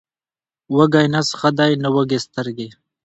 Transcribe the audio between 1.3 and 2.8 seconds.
ښه دی، نه وږې سترګې.